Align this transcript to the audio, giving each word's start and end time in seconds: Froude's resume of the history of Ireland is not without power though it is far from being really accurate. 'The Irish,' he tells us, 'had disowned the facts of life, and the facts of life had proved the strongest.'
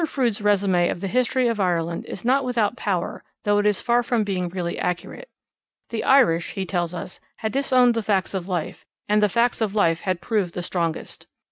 Froude's 0.07 0.41
resume 0.41 0.89
of 0.89 0.99
the 0.99 1.07
history 1.07 1.47
of 1.47 1.59
Ireland 1.59 2.05
is 2.07 2.25
not 2.25 2.43
without 2.43 2.75
power 2.75 3.23
though 3.43 3.59
it 3.59 3.67
is 3.67 3.81
far 3.81 4.01
from 4.01 4.23
being 4.23 4.49
really 4.49 4.79
accurate. 4.79 5.29
'The 5.89 6.03
Irish,' 6.03 6.53
he 6.53 6.65
tells 6.65 6.91
us, 6.95 7.19
'had 7.35 7.51
disowned 7.51 7.93
the 7.93 8.01
facts 8.01 8.33
of 8.33 8.47
life, 8.49 8.83
and 9.07 9.21
the 9.21 9.29
facts 9.29 9.61
of 9.61 9.75
life 9.75 10.01
had 10.01 10.19
proved 10.19 10.55
the 10.55 10.63
strongest.' 10.63 11.27